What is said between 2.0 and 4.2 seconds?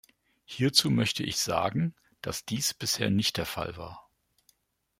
dass dies bisher nicht der Fall war.